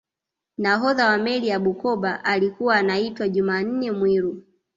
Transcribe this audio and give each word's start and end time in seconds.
nahodha 0.57 1.07
wa 1.09 1.17
meli 1.17 1.47
ya 1.47 1.59
bukoba 1.59 2.23
alikuwa 2.25 2.75
anaitwa 2.75 3.29
jumanne 3.29 3.91
mwiru 3.91 4.43